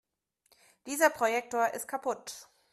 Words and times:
Dieser 0.87 1.11
Projektor 1.11 1.75
ist 1.75 1.87
kaputt. 1.87 2.47